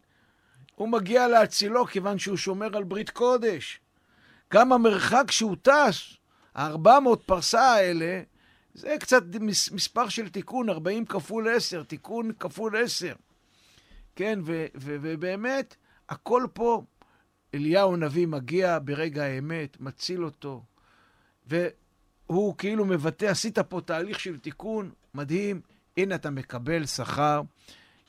[0.76, 3.80] הוא מגיע להצילו כיוון שהוא שומר על ברית קודש.
[4.54, 6.18] גם המרחק שהוא טס,
[6.56, 8.22] ה-400 פרסה האלה,
[8.74, 13.14] זה קצת מס- מספר של תיקון, 40 כפול 10, תיקון כפול 10.
[14.16, 15.76] כן, ו- ו- ובאמת,
[16.10, 16.84] הכל פה,
[17.54, 20.64] אליהו הנביא מגיע ברגע האמת, מציל אותו,
[21.48, 21.70] והוא
[22.26, 25.62] הוא כאילו מבטא, עשית פה תהליך של תיקון מדהים,
[25.98, 27.42] הנה אתה מקבל שכר,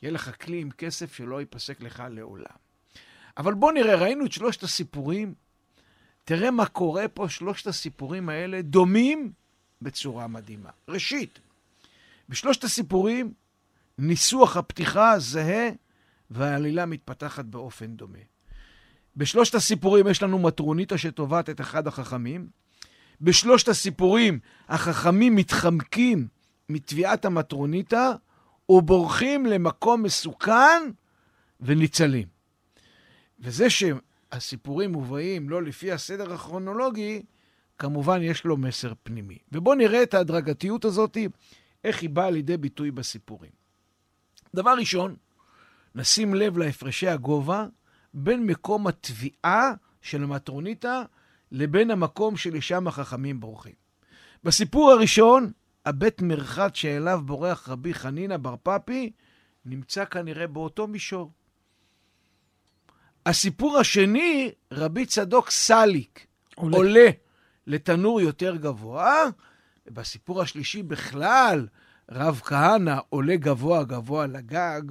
[0.02, 2.56] יהיה לך כלי עם כסף שלא ייפסק לך לעולם.
[3.36, 5.34] אבל בוא נראה, ראינו את שלושת הסיפורים,
[6.24, 9.32] תראה מה קורה פה, שלושת הסיפורים האלה דומים
[9.82, 10.70] בצורה מדהימה.
[10.88, 11.38] ראשית,
[12.28, 13.32] בשלושת הסיפורים,
[13.98, 15.70] ניסוח הפתיחה זהה
[16.30, 18.18] והעלילה מתפתחת באופן דומה.
[19.16, 22.48] בשלושת הסיפורים יש לנו מטרוניתא שתובעת את אחד החכמים.
[23.20, 26.28] בשלושת הסיפורים החכמים מתחמקים
[26.68, 28.10] מתביעת המטרוניתא
[28.68, 30.82] ובורחים למקום מסוכן
[31.60, 32.28] וניצלים.
[33.40, 33.70] וזה
[34.34, 37.22] שהסיפורים מובאים לא לפי הסדר הכרונולוגי,
[37.78, 39.38] כמובן יש לו מסר פנימי.
[39.52, 41.16] ובואו נראה את ההדרגתיות הזאת,
[41.84, 43.50] איך היא באה לידי ביטוי בסיפורים.
[44.54, 45.16] דבר ראשון,
[45.94, 47.66] נשים לב להפרשי הגובה
[48.14, 51.02] בין מקום התביעה של המטרוניתא
[51.52, 53.74] לבין המקום שלשם החכמים בורחים.
[54.44, 55.52] בסיפור הראשון,
[55.86, 59.12] הבית מרחץ שאליו בורח רבי חנינא בר פפי
[59.64, 61.32] נמצא כנראה באותו מישור.
[63.26, 67.10] הסיפור השני, רבי צדוק סליק, עולה, עולה
[67.66, 69.24] לתנור יותר גבוה,
[69.86, 71.66] ובסיפור השלישי בכלל,
[72.10, 74.82] רב כהנא עולה גבוה גבוה לגג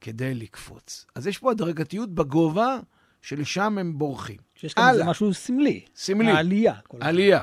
[0.00, 1.06] כדי לקפוץ.
[1.14, 2.78] אז יש פה הדרגתיות בגובה
[3.22, 4.36] שלשם הם בורחים.
[4.54, 5.84] שיש כאן איזה משהו סמלי.
[5.96, 6.30] סמלי.
[6.30, 6.74] העלייה.
[7.00, 7.42] עלייה.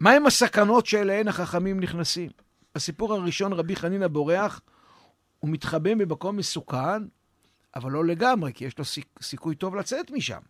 [0.00, 2.30] מהם הסכנות שאליהן החכמים נכנסים?
[2.74, 4.60] בסיפור הראשון רבי חנינא בורח,
[5.38, 7.02] הוא מתחבא במקום מסוכן,
[7.76, 8.84] אבל לא לגמרי, כי יש לו
[9.22, 10.40] סיכוי טוב לצאת משם.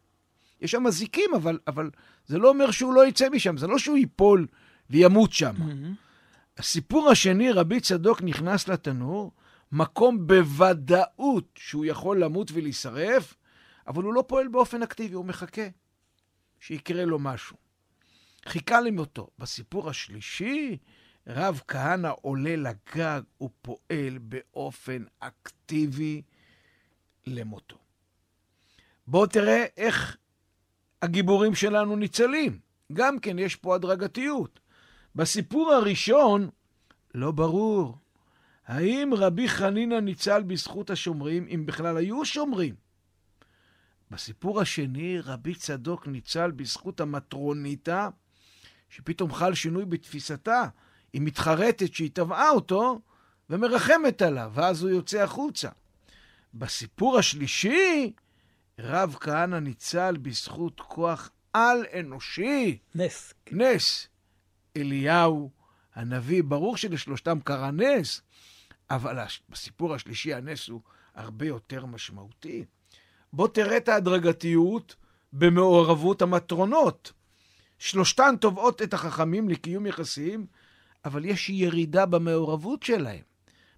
[0.61, 1.91] יש שם אזיקים, אבל, אבל
[2.27, 4.47] זה לא אומר שהוא לא יצא משם, זה לא שהוא ייפול
[4.91, 5.55] וימות שם.
[5.57, 6.59] Mm-hmm.
[6.59, 9.33] הסיפור השני, רבי צדוק נכנס לתנור,
[9.73, 13.35] מקום בוודאות שהוא יכול למות ולהישרף,
[13.87, 15.69] אבל הוא לא פועל באופן אקטיבי, הוא מחכה
[16.61, 17.57] שיקרה לו משהו.
[18.47, 19.29] חיכה למותו.
[19.39, 20.77] בסיפור השלישי,
[21.27, 26.23] רב כהנא עולה לגג ופועל באופן אקטיבי
[27.27, 27.77] למותו.
[29.07, 30.17] בואו תראה איך
[31.03, 32.59] הגיבורים שלנו ניצלים.
[32.93, 34.61] גם כן יש פה הדרגתיות.
[35.15, 36.51] בסיפור הראשון,
[37.15, 37.99] לא ברור
[38.67, 42.75] האם רבי חנינא ניצל בזכות השומרים, אם בכלל היו שומרים.
[44.11, 48.09] בסיפור השני, רבי צדוק ניצל בזכות המטרוניתא,
[48.89, 50.69] שפתאום חל שינוי בתפיסתה.
[51.13, 53.01] היא מתחרטת שהיא תבעה אותו
[53.51, 55.69] ומרחמת עליו, ואז הוא יוצא החוצה.
[56.59, 58.13] בסיפור השלישי,
[58.79, 62.79] רב כהנא ניצל בזכות כוח על-אנושי.
[62.95, 63.35] נס.
[63.53, 64.09] נס.
[64.77, 65.51] אליהו
[65.95, 68.23] הנביא, ברור שלשלושתם קרה נס,
[68.91, 70.81] אבל בסיפור השלישי הנס הוא
[71.15, 72.65] הרבה יותר משמעותי.
[73.33, 74.97] בוא תראה את ההדרגתיות
[75.33, 77.13] במעורבות המטרונות.
[77.79, 80.47] שלושתן תובעות את החכמים לקיום יחסים,
[81.05, 83.23] אבל יש ירידה במעורבות שלהם.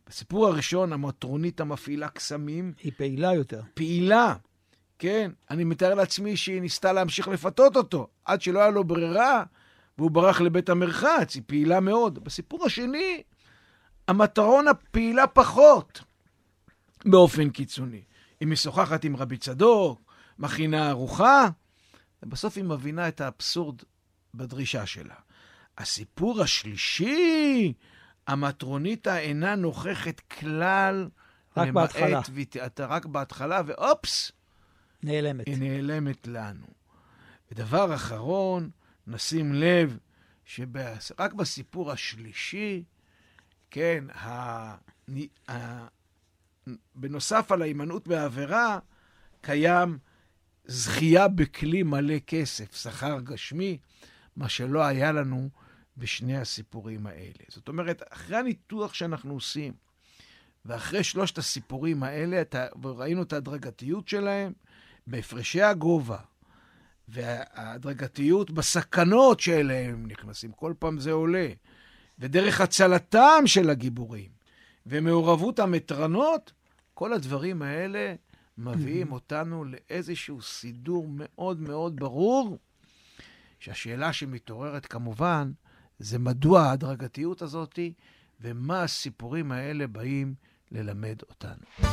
[0.09, 2.73] בסיפור הראשון, המטרונית המפעילה קסמים...
[2.83, 3.63] היא פעילה יותר.
[3.75, 4.35] פעילה,
[4.99, 5.31] כן.
[5.51, 9.45] אני מתאר לעצמי שהיא ניסתה להמשיך לפתות אותו, עד שלא היה לו ברירה,
[9.99, 12.25] והוא ברח לבית המרחץ, היא פעילה מאוד.
[12.25, 13.23] בסיפור השני,
[14.09, 16.01] המטרונה פעילה פחות,
[17.05, 18.03] באופן קיצוני.
[18.41, 20.01] היא משוחחת עם רבי צדוק,
[20.39, 21.49] מכינה ארוחה,
[22.23, 23.83] ובסוף היא מבינה את האבסורד
[24.35, 25.15] בדרישה שלה.
[25.79, 27.73] הסיפור השלישי,
[28.29, 31.09] המטרוניתא אינה נוכחת כלל,
[31.57, 32.21] רק בהתחלה.
[32.67, 34.33] אתה רק בהתחלה, ואופס,
[35.03, 35.47] נעלמת.
[35.47, 36.67] היא נעלמת לנו.
[37.53, 38.71] ודבר אחרון,
[39.07, 39.99] נשים לב
[40.45, 42.85] שרק בסיפור השלישי,
[43.71, 44.29] כן, ה...
[45.51, 45.87] ה...
[46.95, 48.79] בנוסף על ההימנעות בעבירה,
[49.41, 49.99] קיים
[50.65, 53.79] זכייה בכלי מלא כסף, שכר גשמי,
[54.37, 55.51] מה שלא היה לנו
[55.99, 57.45] בשני הסיפורים האלה.
[57.49, 59.73] זאת אומרת, אחרי הניתוח שאנחנו עושים,
[60.65, 62.43] ואחרי שלושת הסיפורים האלה,
[62.83, 64.53] וראינו את ההדרגתיות שלהם,
[65.07, 66.19] בהפרשי הגובה,
[67.09, 71.49] וההדרגתיות בסכנות שאליהם נכנסים, כל פעם זה עולה,
[72.19, 74.31] ודרך הצלתם של הגיבורים,
[74.87, 76.53] ומעורבות המטרנות,
[76.95, 78.15] כל הדברים האלה
[78.59, 82.59] מביאים אותנו לאיזשהו סידור מאוד מאוד ברור,
[83.61, 85.53] שהשאלה שמתעוררת כמובן,
[85.99, 87.79] זה מדוע ההדרגתיות הזאת
[88.41, 90.35] ומה הסיפורים האלה באים
[90.73, 91.89] ללמד אותנו.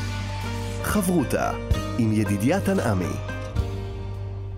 [0.84, 1.52] חברותה
[2.00, 3.16] עם ידידיה תנעמי.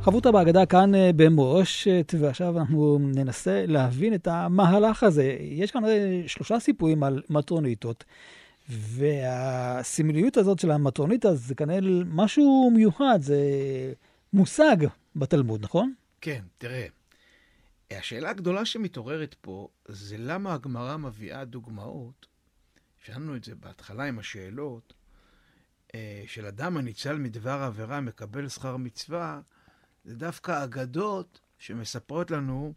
[0.02, 5.38] חברותה בהגדה כאן אה, במורשת, ועכשיו אנחנו ננסה להבין את המהלך הזה.
[5.42, 5.84] יש כאן
[6.28, 8.04] שלושה סיפורים על מטרוניתות.
[8.70, 13.40] והסמליות הזאת של המטרוניתא זה כנראה משהו מיוחד, זה
[14.34, 14.78] מושג
[15.16, 15.94] בתלמוד, נכון?
[16.22, 16.88] כן, תראה.
[17.92, 22.28] השאלה הגדולה שמתעוררת פה, זה למה הגמרא מביאה דוגמאות,
[23.06, 24.94] שאלנו את זה בהתחלה עם השאלות,
[25.96, 29.42] אה, של אדם הניצל מדבר עבירה מקבל שכר מצווה,
[30.06, 32.74] זה דווקא אגדות שמספרות לנו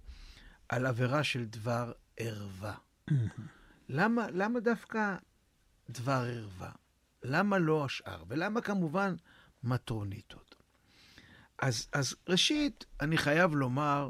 [0.68, 2.74] על עבירה של דבר ערווה.
[3.88, 5.16] למה, למה דווקא
[5.90, 6.70] דבר ערווה?
[7.22, 8.24] למה לא השאר?
[8.28, 9.14] ולמה כמובן
[9.64, 10.54] מטרוניתות?
[11.58, 14.08] אז, אז ראשית, אני חייב לומר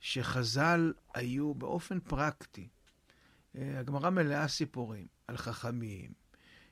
[0.00, 2.68] שחז"ל היו באופן פרקטי,
[3.56, 6.12] אה, הגמרא מלאה סיפורים על חכמים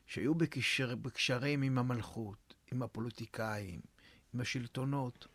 [0.05, 3.79] שהיו בקשר, בקשרים עם המלכות, עם הפוליטיקאים,
[4.33, 5.27] עם השלטונות,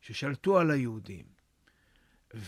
[0.00, 1.24] ששלטו על היהודים.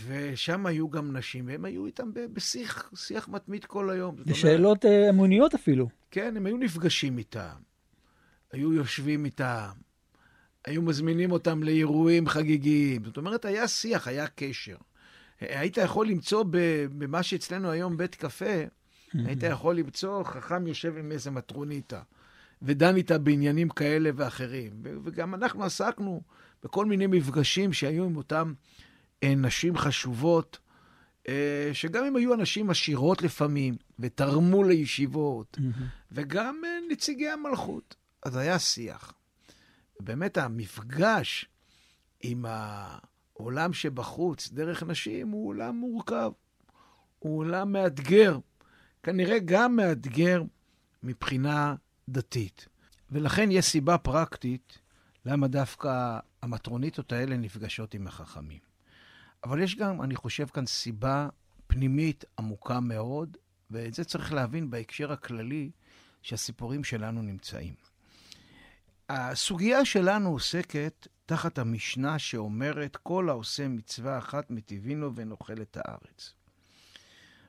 [0.07, 4.17] ושם היו גם נשים, והם היו איתם בשיח, שיח מתמיד כל היום.
[4.27, 5.88] ושאלות אה, אמוניות אפילו.
[6.11, 7.57] כן, הם היו נפגשים איתם,
[8.53, 9.71] היו יושבים איתם,
[10.64, 13.05] היו מזמינים אותם לאירועים חגיגיים.
[13.05, 14.77] זאת אומרת, היה שיח, היה קשר.
[15.40, 16.44] היית יכול למצוא
[16.98, 18.64] במה שאצלנו היום בית קפה,
[19.14, 22.01] היית יכול למצוא חכם יושב עם איזה מטרוניתה,
[22.62, 24.72] ודן איתה בעניינים כאלה ואחרים.
[25.05, 26.22] וגם אנחנו עסקנו
[26.64, 28.53] בכל מיני מפגשים שהיו עם אותם
[29.22, 30.59] אה, נשים חשובות,
[31.29, 35.59] אה, שגם אם היו אנשים עשירות לפעמים, ותרמו לישיבות,
[36.12, 37.96] וגם אה, נציגי המלכות.
[38.22, 39.14] אז היה שיח.
[40.05, 41.47] באמת המפגש
[42.21, 46.33] עם העולם שבחוץ, דרך נשים, הוא עולם מורכב.
[47.19, 48.38] הוא עולם מאתגר.
[49.03, 50.43] כנראה גם מאתגר
[51.03, 51.75] מבחינה
[52.09, 52.69] דתית.
[53.11, 54.79] ולכן יש סיבה פרקטית
[55.27, 58.61] למה דווקא המטרוניתות האלה נפגשות עם החכמים.
[59.45, 61.29] אבל יש גם, אני חושב, כאן סיבה
[61.67, 63.37] פנימית עמוקה מאוד,
[63.71, 65.71] ואת זה צריך להבין בהקשר הכללי
[66.23, 67.75] שהסיפורים שלנו נמצאים.
[69.14, 76.35] הסוגיה שלנו עוסקת תחת המשנה שאומרת, כל העושה מצווה אחת מטיבינו ונאכל את הארץ.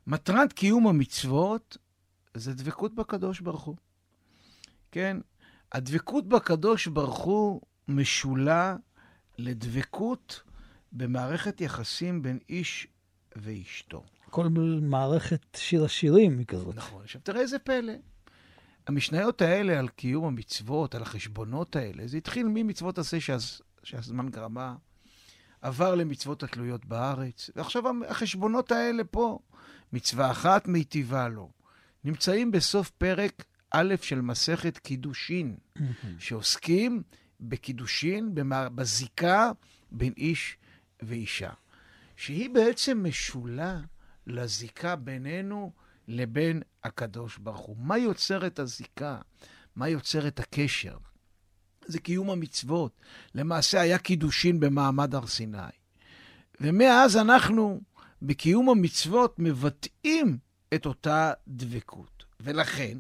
[0.08, 1.78] מטרת קיום המצוות
[2.34, 3.76] זה דבקות בקדוש ברוך הוא.
[4.92, 5.18] כן,
[5.72, 8.76] הדבקות בקדוש ברוך הוא משולה
[9.38, 10.42] לדבקות
[10.92, 12.88] במערכת יחסים בין איש
[13.36, 14.04] ואשתו.
[14.30, 14.48] כל
[14.82, 16.76] מערכת שיר השירים היא כזאת.
[16.76, 17.04] נכון.
[17.04, 17.94] עכשיו תראה איזה פלא.
[18.88, 24.76] המשניות האלה על קיום המצוות, על החשבונות האלה, זה התחיל ממצוות עשה שהז, שהזמן גרמה,
[25.62, 29.40] עבר למצוות התלויות בארץ, ועכשיו החשבונות האלה פה,
[29.94, 31.52] מצווה אחת מיטיבה לו,
[32.04, 35.56] נמצאים בסוף פרק א' של מסכת קידושין,
[36.20, 37.04] שעוסקים
[37.40, 38.36] בקידושין,
[38.76, 39.52] בזיקה
[39.92, 40.58] בין איש
[41.02, 41.52] ואישה,
[42.16, 43.80] שהיא בעצם משולה
[44.28, 45.72] לזיקה בינינו
[46.08, 47.78] לבין הקדוש ברוך הוא.
[47.80, 49.18] מה יוצר את הזיקה?
[49.76, 50.98] מה יוצר את הקשר?
[51.86, 52.92] זה קיום המצוות.
[53.36, 55.58] למעשה היה קידושין במעמד הר סיני.
[56.62, 57.82] ומאז אנחנו,
[58.22, 60.38] בקיום המצוות, מבטאים
[60.74, 62.24] את אותה דבקות.
[62.40, 62.98] ולכן,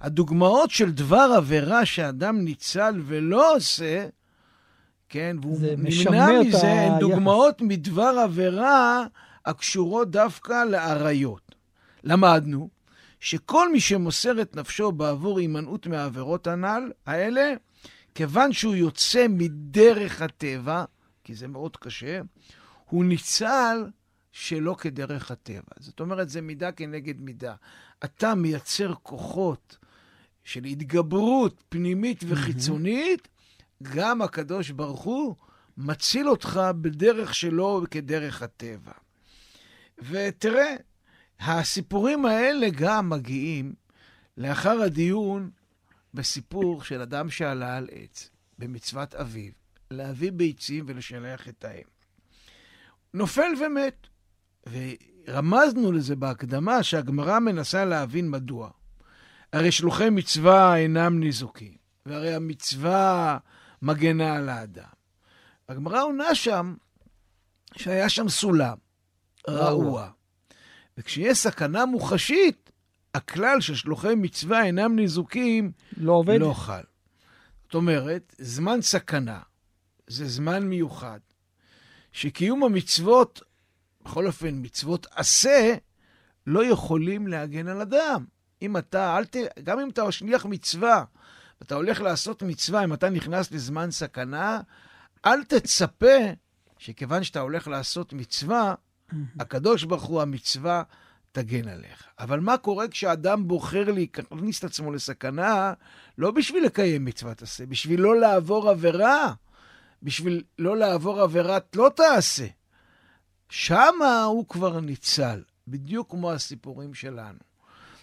[0.00, 4.06] הדוגמאות של דבר עבירה שאדם ניצל ולא עושה,
[5.08, 9.06] כן, והוא נמנע מזה, הן דוגמאות מדבר עבירה
[9.46, 11.43] הקשורות דווקא לאריות.
[12.04, 12.70] למדנו
[13.20, 17.52] שכל מי שמוסר את נפשו בעבור הימנעות מהעבירות הנ"ל, האלה,
[18.14, 20.84] כיוון שהוא יוצא מדרך הטבע,
[21.24, 22.20] כי זה מאוד קשה,
[22.84, 23.86] הוא ניצל
[24.32, 25.72] שלא כדרך הטבע.
[25.78, 27.54] זאת אומרת, זה מידה כנגד מידה.
[28.04, 29.78] אתה מייצר כוחות
[30.44, 33.28] של התגברות פנימית וחיצונית,
[33.82, 35.34] גם הקדוש ברוך הוא
[35.76, 38.92] מציל אותך בדרך שלו כדרך הטבע.
[39.98, 40.74] ותראה,
[41.46, 43.74] הסיפורים האלה גם מגיעים
[44.36, 45.50] לאחר הדיון
[46.14, 49.52] בסיפור של אדם שעלה על עץ במצוות אביו,
[49.90, 51.84] להביא ביצים ולשלח את האם.
[53.14, 54.06] נופל ומת.
[54.66, 58.70] ורמזנו לזה בהקדמה שהגמרא מנסה להבין מדוע.
[59.52, 61.76] הרי שלוחי מצווה אינם ניזוקים,
[62.06, 63.38] והרי המצווה
[63.82, 64.84] מגנה על האדם.
[65.68, 66.74] הגמרא עונה שם
[67.76, 68.76] שהיה שם סולם,
[69.48, 70.10] רעוע.
[70.98, 72.70] וכשיש סכנה מוחשית,
[73.14, 76.40] הכלל ששלוחי מצווה אינם ניזוקים לא עובד.
[76.40, 76.82] לא חל.
[77.64, 79.40] זאת אומרת, זמן סכנה
[80.06, 81.18] זה זמן מיוחד,
[82.12, 83.42] שקיום המצוות,
[84.04, 85.74] בכל אופן מצוות עשה,
[86.46, 88.24] לא יכולים להגן על אדם.
[88.62, 89.36] אם אתה, אל ת...
[89.64, 91.04] גם אם אתה שליח מצווה,
[91.60, 94.60] ואתה הולך לעשות מצווה, אם אתה נכנס לזמן סכנה,
[95.26, 96.16] אל תצפה
[96.78, 98.74] שכיוון שאתה הולך לעשות מצווה,
[99.40, 100.82] הקדוש ברוך הוא, המצווה,
[101.32, 102.06] תגן עליך.
[102.18, 105.72] אבל מה קורה כשאדם בוחר להכניס את עצמו לסכנה,
[106.18, 109.32] לא בשביל לקיים מצוות עשה, בשביל לא לעבור עבירה,
[110.02, 112.46] בשביל לא לעבור עבירת לא תעשה.
[113.48, 117.38] שמה הוא כבר ניצל, בדיוק כמו הסיפורים שלנו.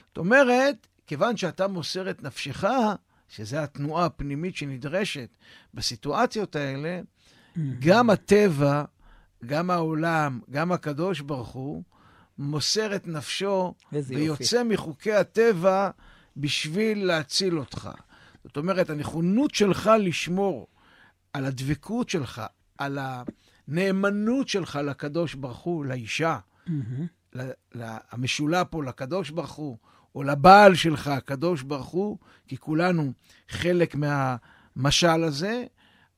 [0.07, 2.64] זאת אומרת, כיוון שאתה מוסר את נפשך,
[3.30, 5.30] שזו התנועה הפנימית שנדרשת
[5.74, 7.01] בסיטואציות האלה.
[7.80, 8.84] גם הטבע,
[9.46, 11.84] גם העולם, גם הקדוש ברוך הוא,
[12.38, 14.74] מוסר את נפשו ויוצא יופי.
[14.74, 15.89] מחוקי הטבע
[16.38, 17.89] בשביל להציל אותך.
[18.44, 20.68] זאת אומרת, הנכונות שלך לשמור
[21.34, 22.42] על הדבקות שלך,
[22.78, 23.00] על
[23.68, 26.38] הנאמנות שלך לקדוש ברוך הוא, לאישה,
[26.68, 27.42] mm-hmm.
[28.12, 29.78] המשולה פה לקדוש ברוך הוא,
[30.16, 32.18] או לבעל שלך, הקדוש ברוך הוא,
[32.48, 33.14] כי כולנו
[33.50, 35.66] חלק מהמשל הזה,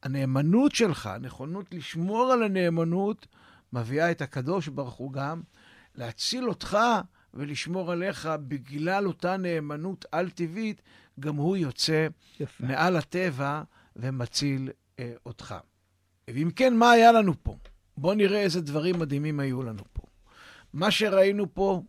[0.03, 3.27] הנאמנות שלך, הנכונות לשמור על הנאמנות,
[3.73, 5.41] מביאה את הקדוש ברוך הוא גם
[5.95, 6.77] להציל אותך
[7.33, 10.81] ולשמור עליך בגלל אותה נאמנות על-טבעית,
[11.19, 12.07] גם הוא יוצא
[12.39, 12.65] יפה.
[12.65, 13.63] מעל הטבע
[13.95, 15.55] ומציל אה, אותך.
[16.27, 17.57] ואם כן, מה היה לנו פה?
[17.97, 20.03] בואו נראה איזה דברים מדהימים היו לנו פה.
[20.73, 21.83] מה שראינו פה,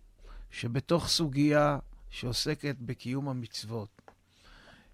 [0.50, 1.78] שבתוך סוגיה
[2.10, 3.93] שעוסקת בקיום המצוות,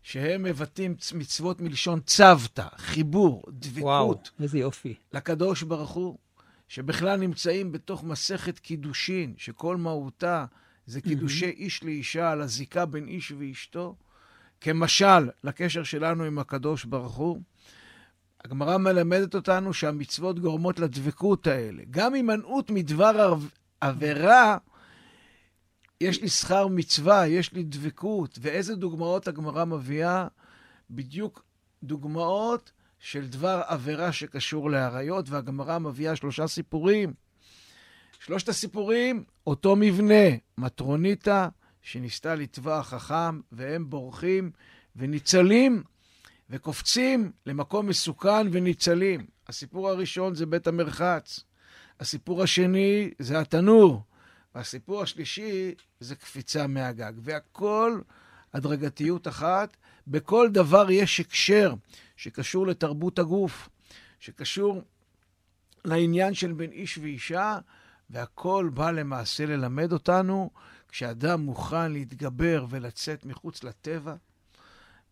[0.03, 3.83] שהם מבטאים מצוות מלשון צוותא, חיבור, דבקות.
[3.83, 4.95] וואו, איזה יופי.
[5.13, 6.19] לקדוש ברוך הוא,
[6.69, 10.45] שבכלל נמצאים בתוך מסכת קידושין, שכל מהותה
[10.87, 11.61] זה קידושי mm-hmm.
[11.61, 13.97] איש לאישה על הזיקה בין איש ואשתו,
[14.61, 17.41] כמשל לקשר שלנו עם הקדוש ברוך הוא.
[18.45, 21.83] הגמרא מלמדת אותנו שהמצוות גורמות לדבקות האלה.
[21.91, 23.37] גם הימנעות מדבר
[23.81, 24.59] עבירה,
[26.01, 28.39] יש לי שכר מצווה, יש לי דבקות.
[28.43, 30.27] ואיזה דוגמאות הגמרא מביאה?
[30.91, 31.45] בדיוק
[31.83, 37.13] דוגמאות של דבר עבירה שקשור לאריות, והגמרא מביאה שלושה סיפורים.
[38.21, 41.49] שלושת הסיפורים, אותו מבנה, מטרוניתא,
[41.83, 44.51] שניסתה לתבוע חכם, והם בורחים
[44.97, 45.83] וניצלים
[46.51, 49.27] וקופצים למקום מסוכן וניצלים.
[49.49, 51.41] הסיפור הראשון זה בית המרחץ.
[52.01, 54.03] הסיפור השני זה התנור.
[54.55, 57.13] והסיפור השלישי זה קפיצה מהגג.
[57.17, 58.01] והכל
[58.55, 59.77] הדרגתיות אחת.
[60.07, 61.75] בכל דבר יש הקשר
[62.17, 63.69] שקשור לתרבות הגוף,
[64.21, 64.83] שקשור
[65.85, 67.59] לעניין של בין איש ואישה,
[68.11, 70.51] והכל בא למעשה ללמד אותנו
[70.89, 74.15] כשאדם מוכן להתגבר ולצאת מחוץ לטבע,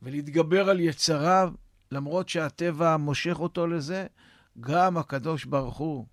[0.03, 1.53] ולהתגבר על יצריו,
[1.93, 4.07] למרות שהטבע מושך אותו לזה,
[4.61, 6.07] גם הקדוש ברוך הוא,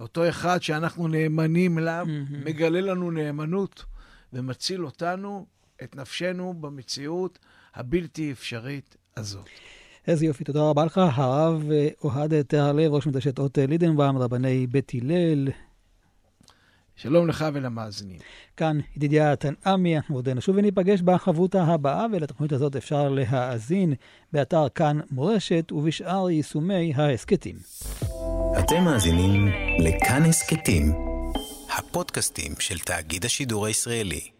[0.00, 2.48] אותו אחד שאנחנו נאמנים אליו, mm-hmm.
[2.48, 3.84] מגלה לנו נאמנות
[4.32, 5.46] ומציל אותנו,
[5.82, 7.38] את נפשנו, במציאות
[7.74, 9.46] הבלתי אפשרית הזאת.
[10.06, 11.00] איזה יופי, תודה רבה לך.
[11.14, 11.62] הרב
[12.04, 15.48] אוהד תהרלב, ראש מדרשת אות לידנבאום, רבני בית הלל,
[17.02, 18.18] שלום לך ולמאזינים.
[18.56, 23.94] כאן ידידיה תנעמי, אנחנו עוד נשוב וניפגש בחברותה הבאה, ולתוכנית הזאת אפשר להאזין
[24.32, 27.56] באתר כאן מורשת ובשאר יישומי ההסכתים.
[28.58, 29.48] אתם מאזינים
[29.78, 30.92] לכאן הסכתים,
[31.78, 34.39] הפודקאסטים של תאגיד השידור הישראלי.